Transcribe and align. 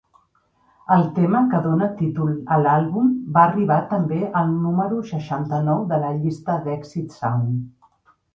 El 0.93 1.03
tema 1.17 1.41
que 1.51 1.59
dona 1.65 1.89
títol 1.99 2.31
a 2.55 2.57
l'àlbum 2.61 3.11
va 3.35 3.43
arribar 3.43 3.77
també 3.93 4.19
al 4.41 4.49
número 4.65 4.99
seixanta-nou 5.11 5.85
de 5.93 6.01
la 6.07 6.11
llista 6.25 6.59
d'èxits 6.67 7.23
soul. 7.23 7.47